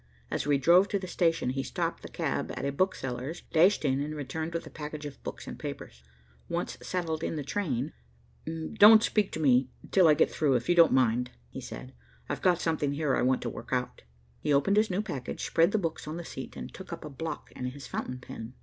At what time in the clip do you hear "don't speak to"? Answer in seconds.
8.47-9.39